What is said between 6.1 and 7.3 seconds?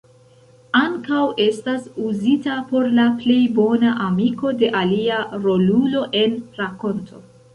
en rakonto.